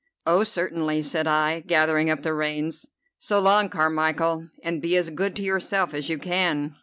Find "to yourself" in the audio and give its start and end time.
5.35-5.93